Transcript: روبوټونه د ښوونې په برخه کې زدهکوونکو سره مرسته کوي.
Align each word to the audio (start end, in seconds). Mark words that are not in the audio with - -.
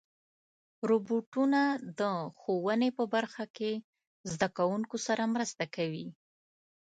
روبوټونه 0.89 1.61
د 1.99 2.01
ښوونې 2.39 2.89
په 2.97 3.03
برخه 3.13 3.45
کې 3.57 3.71
زدهکوونکو 4.31 4.95
سره 5.07 5.23
مرسته 5.35 5.63
کوي. 5.75 6.07